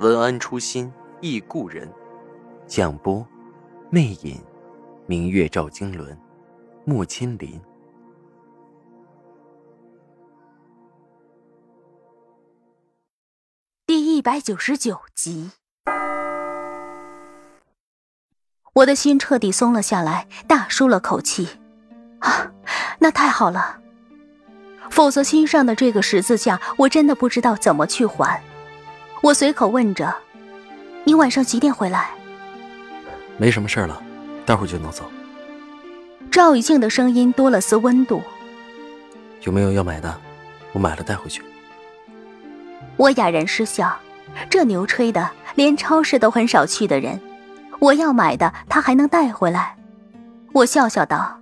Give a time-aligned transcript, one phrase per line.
[0.00, 1.88] 文安初心忆故人，
[2.66, 3.24] 蒋波，
[3.90, 4.42] 魅影，
[5.06, 6.18] 明月照经纶，
[6.84, 7.60] 木千林。
[13.86, 15.52] 第一百九十九集，
[18.72, 21.48] 我的心彻底松了下来，大舒了口气。
[22.18, 22.52] 啊，
[22.98, 23.80] 那太好了，
[24.90, 28.42] 否则心上的这个十字架，我真的不知道怎么去还。
[29.24, 30.14] 我随口问着
[31.04, 32.10] ：“你晚上几点回来？”
[33.38, 33.98] 没什么事了，
[34.44, 35.10] 待会儿就能走。
[36.30, 38.22] 赵雨静的声音多了丝温度。
[39.40, 40.14] 有没有要买的？
[40.74, 41.42] 我买了带回去。
[42.98, 43.96] 我哑然失笑，
[44.50, 47.18] 这牛吹的，连超市都很少去的人，
[47.78, 49.74] 我要买的他还能带回来？
[50.52, 51.40] 我笑笑道：“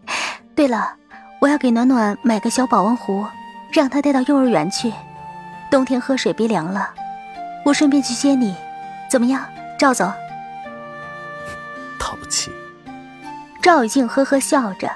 [0.56, 0.94] 对了，
[1.42, 3.26] 我要给暖暖买个小保温壶，
[3.70, 4.90] 让她带到幼儿园去。”
[5.76, 6.88] 冬天喝水冰凉了，
[7.62, 8.56] 我顺便去接你，
[9.10, 9.44] 怎么样，
[9.78, 10.10] 赵总？
[11.98, 12.50] 淘气。
[13.60, 14.90] 赵雨静呵呵笑着。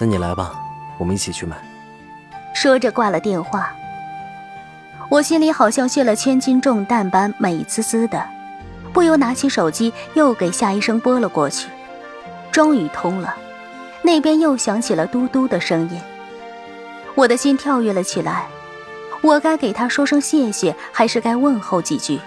[0.00, 0.58] 那你来吧，
[0.96, 1.58] 我们一起去买。
[2.54, 3.70] 说着挂了电话。
[5.10, 8.26] 我心里好像卸了千斤重担般美滋滋的，
[8.94, 11.68] 不由拿起手机又给夏医生拨了过去。
[12.50, 13.36] 终于通了，
[14.00, 16.00] 那边又响起了嘟嘟的声音。
[17.14, 18.46] 我的心跳跃了起来。
[19.26, 22.20] 我该给他说声谢谢，还是该问候几句？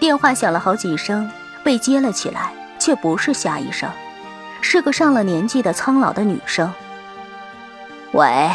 [0.00, 1.30] 电话响了好几声，
[1.62, 3.88] 被接了起来，却不是夏医生，
[4.60, 6.68] 是个上了年纪的苍老的女生。
[8.10, 8.50] 喂，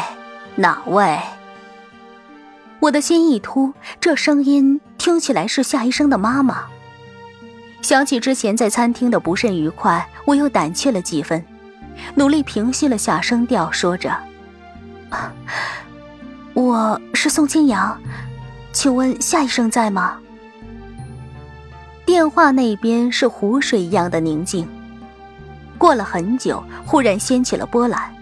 [0.54, 1.18] 哪位？
[2.78, 6.66] 我的心一突，这声音听起来是夏医生的妈妈。
[7.80, 11.42] 想起之前在餐厅的不甚愉快，我又胆怯了几分，
[12.16, 14.14] 努力平息了下声调，说着。
[16.54, 17.98] 我是宋清扬，
[18.72, 20.18] 请问夏医生在吗？
[22.04, 24.68] 电话那边是湖水一样的宁静。
[25.78, 28.14] 过了很久，忽然掀起了波澜。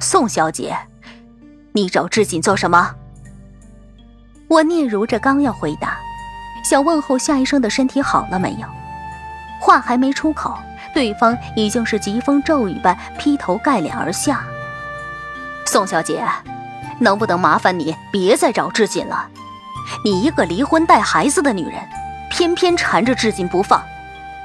[0.00, 0.74] 宋小姐，
[1.72, 2.94] 你找志锦做什么？
[4.48, 5.98] 我嗫嚅着，刚要回答，
[6.64, 8.66] 想问候夏医生的身体好了没有，
[9.60, 10.58] 话还没出口，
[10.94, 14.42] 对方已经是疾风骤雨般劈头盖脸而下。
[15.64, 16.24] 宋小姐，
[16.98, 19.26] 能不能麻烦你别再找志锦了？
[20.04, 21.74] 你一个离婚带孩子的女人，
[22.30, 23.82] 偏偏缠着志锦不放，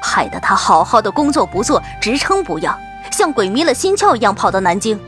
[0.01, 2.77] 害得他好好的工作不做，职称不要，
[3.11, 4.99] 像鬼迷了心窍一样跑到南京。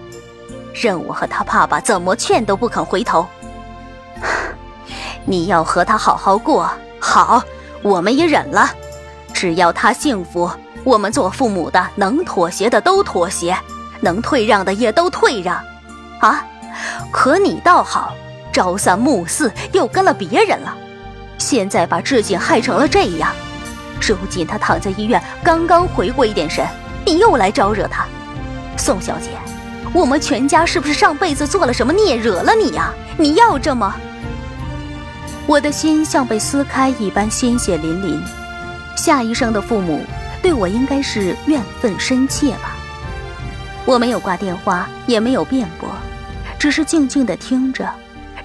[0.73, 3.25] 任我和他爸爸怎么劝都不肯回头。
[5.25, 6.69] 你要和他好好过，
[6.99, 7.41] 好，
[7.81, 8.69] 我们也忍了。
[9.33, 10.49] 只要他幸福，
[10.83, 13.57] 我们做父母的能妥协的都妥协，
[14.01, 15.59] 能退让的也都退让。
[16.19, 16.45] 啊！
[17.11, 18.13] 可你倒好，
[18.53, 20.75] 朝三暮四，又跟了别人了。
[21.37, 23.31] 现在把志锦害成了这样，
[23.99, 26.65] 如今他躺在医院，刚刚回过一点神，
[27.05, 28.05] 你又来招惹他。
[28.77, 29.29] 宋小姐，
[29.93, 32.93] 我们全家是不是上辈子做了什么孽，惹了你呀？
[33.17, 33.93] 你要这么……
[35.47, 38.23] 我的心像被撕开一般，鲜血淋淋。
[38.95, 40.03] 夏医生的父母
[40.41, 42.75] 对我应该是怨愤深切吧？
[43.89, 45.89] 我没有挂电话，也没有辩驳。
[46.59, 47.91] 只是静静的听着，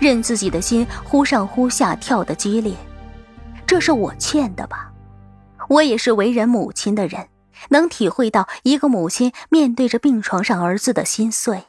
[0.00, 2.75] 任自己的心忽上忽下跳得激烈，
[3.66, 4.91] 这是我欠的吧？
[5.69, 7.28] 我也是为人母亲的人，
[7.69, 11.65] 能体会到一个母亲面对着病床上儿子的心碎。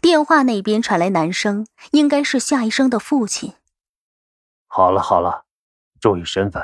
[0.00, 3.52] 电话那边传来男声，应该是夏医生的父亲。
[4.66, 5.44] 好了好了，
[6.00, 6.62] 注意身份，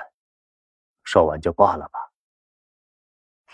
[1.05, 2.06] 说完就挂了吧。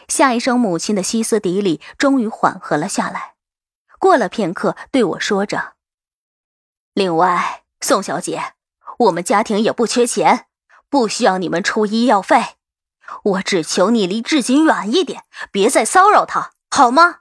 [0.08, 3.34] 夏医生母亲的歇斯底里终于缓和了下来。
[3.99, 5.75] 过了片刻，对我说着
[6.93, 8.54] ：“另外，宋小姐，
[8.99, 10.46] 我们家庭也不缺钱，
[10.88, 12.56] 不需要你们出医药费。
[13.25, 17.20] 我只求你离志锦远一点，别再骚扰他，好吗？”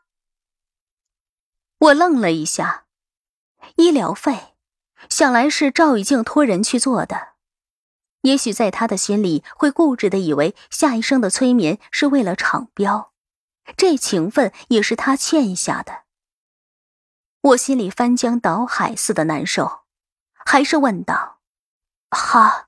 [1.77, 2.85] 我愣了一下，
[3.75, 4.55] 医疗费，
[5.09, 7.30] 想来是赵雨静托人去做的。
[8.21, 13.11] 也许在他的心里，会固执的以为夏医生的催眠是为了场标，
[13.75, 16.03] 这情分也是他欠下的。
[17.41, 19.81] 我心里翻江倒海似的难受，
[20.45, 21.39] 还是问道
[22.15, 22.67] ：“好，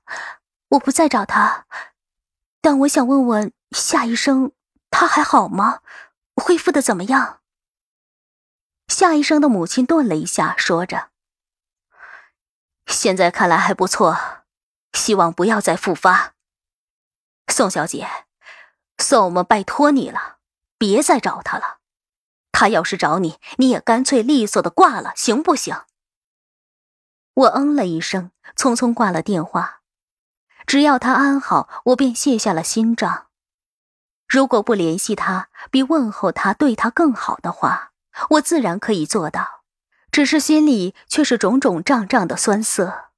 [0.70, 1.66] 我不再找他，
[2.60, 4.50] 但我想问问夏医生，
[4.90, 5.80] 他还好吗？
[6.34, 7.40] 恢复的怎么样？”
[8.88, 11.10] 夏医生的母亲顿了一下，说着
[12.86, 14.43] ：“现在看来还不错，
[14.94, 16.32] 希望不要再复发。”
[17.52, 18.08] 宋小姐，
[18.96, 20.38] 宋，我们拜托你了，
[20.78, 21.80] 别再找他了。
[22.50, 25.82] 他要是找你，你也干脆利索的挂了，行不行？
[27.34, 29.80] 我嗯了一声，匆匆挂了电话。
[30.66, 33.26] 只要他安好，我便卸下了心障。
[34.28, 37.90] 如果不联系他，比问候他对他更好的话，
[38.30, 39.64] 我自然可以做到。
[40.10, 43.10] 只是心里却是种种胀胀的酸涩。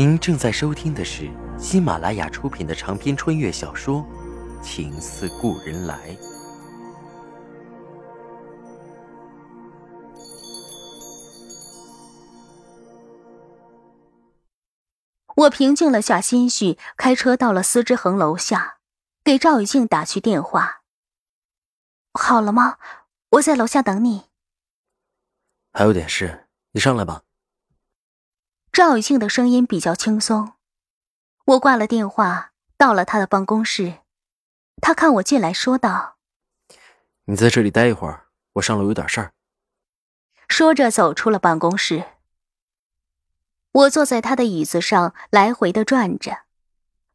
[0.00, 4.02] 您正在收听的是喜马拉雅出品的长篇穿越小说
[4.62, 6.16] 《情似故人来》。
[15.34, 18.78] 我平静了下心绪，开车到了司之恒楼下，
[19.22, 20.80] 给赵雨静打去电话。
[22.14, 22.78] 好了吗？
[23.32, 24.22] 我在楼下等你。
[25.74, 27.20] 还有点事，你上来吧。
[28.72, 30.52] 赵雨庆的声音比较轻松，
[31.44, 33.98] 我挂了电话，到了他的办公室。
[34.80, 36.16] 他看我进来，说道
[37.26, 39.32] ：“你在这里待一会儿，我上楼有点事儿。”
[40.46, 42.04] 说着走出了办公室。
[43.72, 46.42] 我坐在他的椅子上，来回的转着，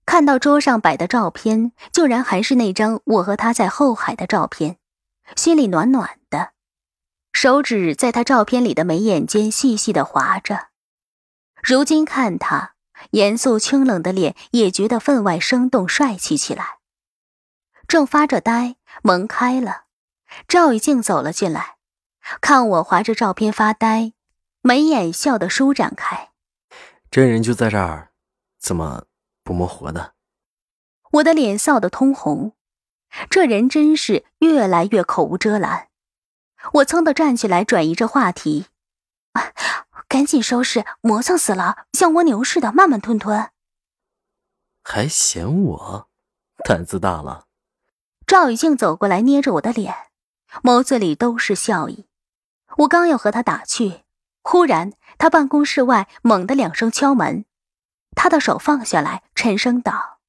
[0.05, 4.77] 看到桌上摆的照片，竟然还是那张我和他在后海的照片，
[5.37, 6.51] 心里暖暖的，
[7.31, 10.67] 手指在他照片里的眉眼间细细的划着。
[11.67, 12.75] 如今看他
[13.09, 16.77] 严肃清冷的脸，也觉得分外生动帅气起来。
[17.87, 19.85] 正发着呆，门开了，
[20.47, 21.77] 赵以静走了进来，
[22.39, 24.13] 看我划着照片发呆，
[24.61, 26.29] 眉眼笑得舒展开。
[27.09, 28.11] 真人就在这儿，
[28.59, 29.05] 怎么
[29.43, 30.13] 不摸活的？
[31.13, 32.53] 我的脸臊得通红，
[33.27, 35.87] 这人真是越来越口无遮拦。
[36.73, 38.67] 我噌的站起来，转移着话题。
[40.15, 43.51] 赶紧收拾，磨蹭死了，像蜗牛似的慢慢吞吞。
[44.81, 46.09] 还嫌我
[46.63, 47.47] 胆子大了？
[48.25, 49.93] 赵雨静走过来，捏着我的脸，
[50.63, 52.07] 眸子里都是笑意。
[52.77, 54.05] 我刚要和他打趣，
[54.41, 57.43] 忽然他办公室外猛地两声敲门，
[58.15, 60.21] 他的手放下来，沉声道：“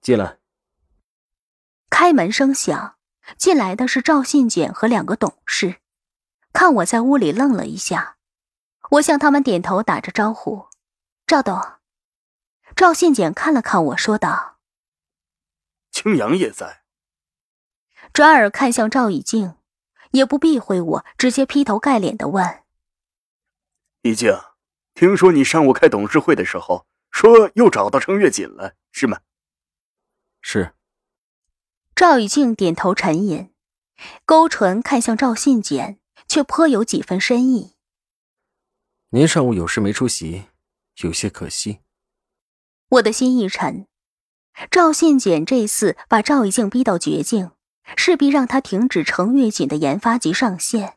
[0.00, 0.38] 进来。”
[1.90, 2.94] 开门声响，
[3.36, 5.80] 进来的是赵信简和两个董事，
[6.52, 8.15] 看我在屋里愣了一下。
[8.90, 10.68] 我向他们点头，打着招呼。
[11.26, 11.60] 赵董，
[12.74, 14.58] 赵信简看了看我说道
[15.90, 16.82] ：“青阳也在。”
[18.12, 19.56] 转而看向赵以静，
[20.12, 22.62] 也不避讳我，直接劈头盖脸的问
[24.02, 24.32] ：“以静，
[24.94, 29.20] 听说你上午开董事会的时候说又找到程月锦了，是吗
[30.40, 30.74] ？”“是。”
[31.96, 33.52] 赵以静点头沉吟，
[34.24, 35.98] 勾唇看向赵信简，
[36.28, 37.75] 却颇有几分深意。
[39.10, 40.46] 您上午有事没出席，
[40.96, 41.78] 有些可惜。
[42.88, 43.86] 我的心一沉，
[44.68, 47.52] 赵信简这次把赵以静逼到绝境，
[47.96, 50.96] 势必让他停止程月锦的研发及上线。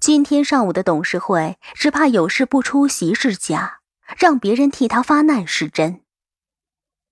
[0.00, 3.78] 今天上午的董事会，只怕有事不出席是假，
[4.18, 6.02] 让别人替他发难是真。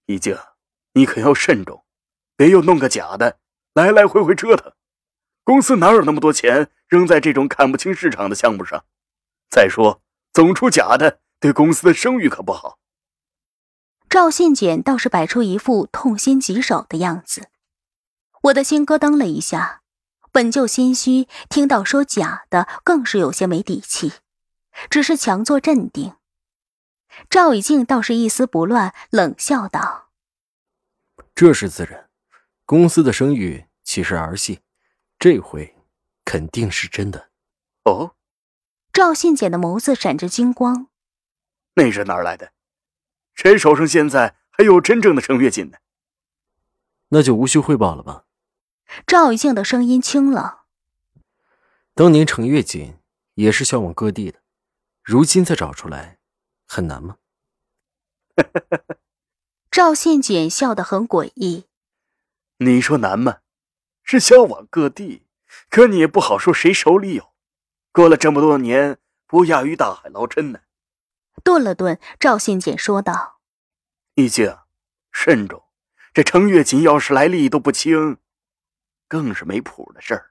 [0.06, 0.36] 以静，
[0.94, 1.84] 你可要慎重，
[2.36, 3.38] 别又弄个假的，
[3.72, 4.72] 来来回回折腾。
[5.44, 8.84] 公司哪有那么多钱扔在这种看不清市场的项目上？
[9.52, 10.00] 再说，
[10.32, 12.78] 总出假的，对公司的声誉可不好。
[14.08, 17.50] 赵信简倒是摆出一副痛心疾首的样子，
[18.44, 19.82] 我的心咯噔了一下。
[20.30, 24.14] 本就心虚，听到说假的，更是有些没底气，
[24.88, 26.16] 只是强作镇定。
[27.28, 30.08] 赵以静倒是一丝不乱，冷笑道
[31.36, 32.08] ：“这是自然，
[32.64, 34.60] 公司的声誉岂是儿戏？
[35.18, 35.76] 这回
[36.24, 37.28] 肯定是真的。”
[37.84, 38.14] 哦。
[38.92, 40.88] 赵信简的眸子闪着金光，
[41.76, 42.52] 那是哪儿来的？
[43.34, 45.78] 谁手上现在还有真正的程月锦呢？
[47.08, 48.26] 那就无需汇报了吧。
[49.06, 50.58] 赵玉静的声音清冷。
[51.94, 52.98] 当年程月锦
[53.34, 54.40] 也是销往各地的，
[55.02, 56.18] 如今再找出来，
[56.66, 57.16] 很难吗？
[59.70, 61.64] 赵信简笑得很诡异。
[62.58, 63.38] 你说难吗？
[64.02, 65.24] 是销往各地，
[65.70, 67.31] 可你也不好说谁手里有。
[67.92, 70.60] 过了这么多年，不亚于大海捞针呢。
[71.44, 73.40] 顿了顿，赵信简说道
[74.16, 74.56] ：“易静，
[75.12, 75.62] 慎重，
[76.14, 78.16] 这程月锦要是来历都不清，
[79.08, 80.30] 更是没谱的事儿。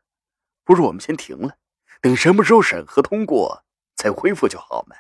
[0.64, 1.58] 不如我们先停了，
[2.02, 3.64] 等什么时候审核通过
[3.96, 4.96] 再恢复就好嘛。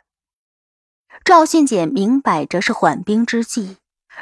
[1.24, 3.78] 赵信简明摆着是缓兵之计，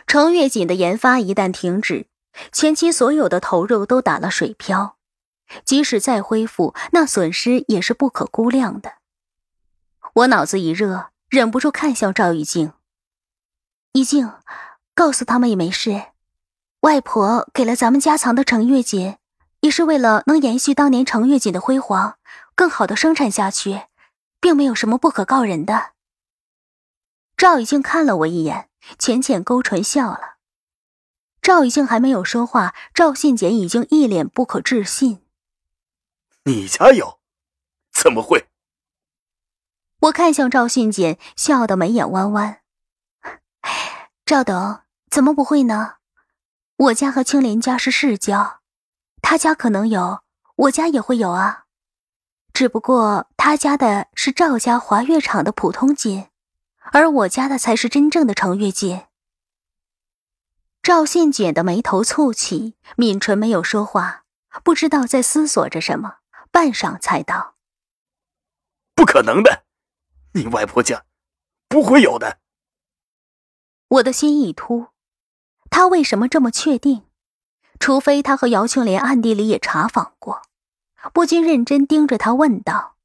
[0.07, 2.07] 程月锦的研发一旦停止，
[2.51, 4.97] 前期所有的投入都打了水漂，
[5.65, 8.93] 即使再恢复，那损失也是不可估量的。
[10.13, 12.73] 我脑子一热，忍不住看向赵玉静。
[13.93, 14.31] 玉静，
[14.93, 16.07] 告诉他们也没事。
[16.81, 19.17] 外婆给了咱们家藏的程月锦，
[19.61, 22.17] 也是为了能延续当年程月锦的辉煌，
[22.55, 23.83] 更好的生产下去，
[24.39, 25.91] 并没有什么不可告人的。
[27.35, 30.37] 赵玉静看了我一眼，浅浅勾唇笑了。
[31.41, 35.21] 赵玉静还没有说话，赵信简已经一脸不可置信
[36.49, 37.19] ：“你家有？
[37.91, 38.47] 怎么会？”
[40.01, 42.61] 我看向赵信简，笑得眉眼弯弯。
[44.25, 45.97] 赵董，怎么不会呢？
[46.77, 48.61] 我家和青莲家是世交，
[49.21, 50.21] 他家可能有，
[50.55, 51.65] 我家也会有啊。
[52.51, 56.29] 只不过他家的是赵家华月厂的普通金，
[56.91, 59.03] 而我家的才是真正的程月金。
[60.81, 64.23] 赵信简的眉头蹙起，抿唇没有说话，
[64.63, 66.15] 不知道在思索着什么，
[66.51, 67.55] 半晌才道
[68.95, 69.65] ：“不可能的。”
[70.33, 71.05] 你外婆家
[71.67, 72.39] 不会有的。
[73.87, 74.89] 我的心一突，
[75.69, 77.05] 他为什么这么确定？
[77.79, 80.43] 除非他和姚庆莲暗地里也查访过。
[81.13, 82.97] 不禁认真盯着他问道：“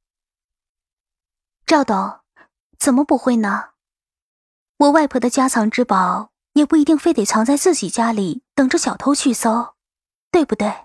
[1.64, 2.20] 赵董，
[2.76, 3.70] 怎么不会呢？
[4.78, 9.76] 我外婆的家藏之宝也不一定非得藏在自己家里，等着小偷去搜，
[10.32, 10.84] 对不对？”